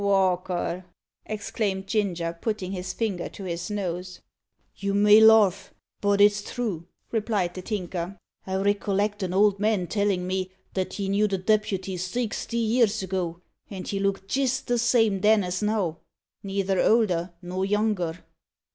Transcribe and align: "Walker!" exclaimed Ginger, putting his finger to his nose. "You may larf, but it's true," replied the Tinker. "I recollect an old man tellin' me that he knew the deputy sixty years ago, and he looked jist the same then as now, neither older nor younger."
"Walker!" 0.03 0.83
exclaimed 1.27 1.85
Ginger, 1.85 2.35
putting 2.41 2.71
his 2.71 2.91
finger 2.91 3.29
to 3.29 3.43
his 3.43 3.69
nose. 3.69 4.19
"You 4.77 4.95
may 4.95 5.19
larf, 5.21 5.75
but 6.01 6.19
it's 6.19 6.41
true," 6.41 6.87
replied 7.11 7.53
the 7.53 7.61
Tinker. 7.61 8.17
"I 8.47 8.55
recollect 8.55 9.21
an 9.21 9.31
old 9.31 9.59
man 9.59 9.85
tellin' 9.85 10.25
me 10.25 10.49
that 10.73 10.93
he 10.93 11.07
knew 11.07 11.27
the 11.27 11.37
deputy 11.37 11.97
sixty 11.97 12.57
years 12.57 13.03
ago, 13.03 13.41
and 13.69 13.87
he 13.87 13.99
looked 13.99 14.27
jist 14.27 14.65
the 14.65 14.79
same 14.79 15.21
then 15.21 15.43
as 15.43 15.61
now, 15.61 15.99
neither 16.41 16.79
older 16.81 17.33
nor 17.43 17.63
younger." 17.63 18.21